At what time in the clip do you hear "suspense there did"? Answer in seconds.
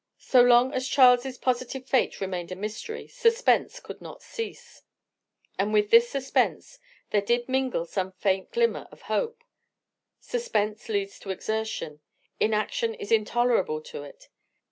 6.09-7.47